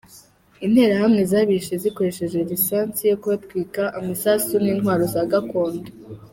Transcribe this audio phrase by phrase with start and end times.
[0.65, 5.89] Interahamwe zabishe zikoresheje lisansi yo kubatwika, amasasu n’intwaro za gakondo.